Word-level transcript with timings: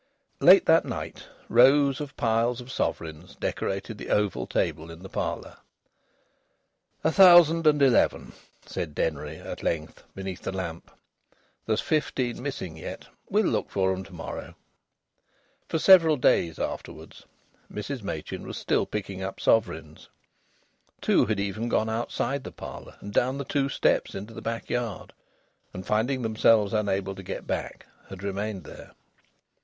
Late 0.39 0.65
that 0.65 0.83
night 0.83 1.27
rows 1.47 2.01
of 2.01 2.17
piles 2.17 2.59
of 2.59 2.71
sovereigns 2.71 3.35
decorated 3.35 3.99
the 3.99 4.09
oval 4.09 4.47
table 4.47 4.89
in 4.89 5.03
the 5.03 5.09
parlour. 5.09 5.57
"A 7.03 7.11
thousand 7.11 7.67
and 7.67 7.79
eleven," 7.83 8.33
said 8.65 8.95
Denry, 8.95 9.37
at 9.37 9.61
length, 9.61 10.03
beneath 10.15 10.41
the 10.41 10.51
lamp. 10.51 10.89
"There's 11.67 11.81
fifteen 11.81 12.41
missing 12.41 12.77
yet. 12.77 13.05
We'll 13.29 13.45
look 13.45 13.69
for 13.69 13.93
'em 13.93 14.03
to 14.05 14.11
morrow." 14.11 14.55
For 15.69 15.77
several 15.77 16.17
days 16.17 16.57
afterwards 16.57 17.23
Mrs 17.71 18.01
Machin 18.01 18.47
was 18.47 18.57
still 18.57 18.87
picking 18.87 19.21
up 19.21 19.39
sovereigns. 19.39 20.09
Two 20.99 21.27
had 21.27 21.39
even 21.39 21.69
gone 21.69 21.89
outside 21.91 22.43
the 22.43 22.51
parlour, 22.51 22.95
and 23.01 23.13
down 23.13 23.37
the 23.37 23.45
two 23.45 23.69
steps 23.69 24.15
into 24.15 24.33
the 24.33 24.41
backyard, 24.41 25.13
and 25.75 25.85
finding 25.85 26.23
themselves 26.23 26.73
unable 26.73 27.13
to 27.13 27.21
get 27.21 27.45
back, 27.45 27.85
had 28.09 28.23
remained 28.23 28.63
there. 28.63 28.93